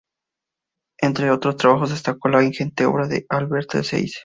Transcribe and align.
Entre 0.97 1.31
estos 1.31 1.57
trabajos 1.57 1.91
destacó 1.91 2.27
la 2.29 2.43
ingente 2.43 2.87
obra 2.87 3.07
de 3.07 3.23
Adalbert 3.29 3.71
Seitz. 3.83 4.19